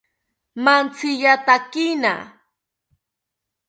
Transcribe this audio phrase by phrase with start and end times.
[0.63, 2.13] Mantziyatakina